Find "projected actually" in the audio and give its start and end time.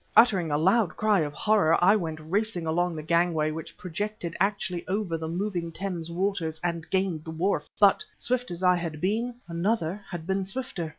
3.77-4.83